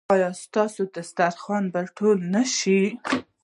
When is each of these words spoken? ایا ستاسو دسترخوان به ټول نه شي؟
ایا 0.13 0.29
ستاسو 0.43 0.81
دسترخوان 0.95 1.63
به 1.73 1.81
ټول 1.97 2.17
نه 2.33 2.43
شي؟ 2.57 2.79